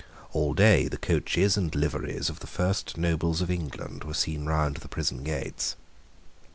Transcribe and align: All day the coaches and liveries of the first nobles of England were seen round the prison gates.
All 0.33 0.55
day 0.55 0.87
the 0.87 0.97
coaches 0.97 1.55
and 1.57 1.75
liveries 1.75 2.27
of 2.31 2.39
the 2.39 2.47
first 2.47 2.97
nobles 2.97 3.39
of 3.39 3.51
England 3.51 4.03
were 4.03 4.15
seen 4.15 4.47
round 4.47 4.77
the 4.77 4.87
prison 4.87 5.21
gates. 5.23 5.75